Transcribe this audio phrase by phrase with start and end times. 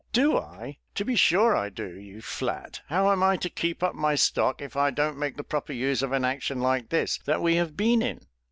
[0.13, 0.79] "Do I?
[0.95, 2.81] to be sure I do, you flat.
[2.87, 6.01] How am I to keep up my stock, if I don't make the proper use
[6.01, 8.21] of an action like this that we have been in?"